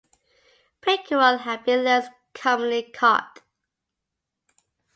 [0.81, 3.43] Pickerel have been less commonly caught.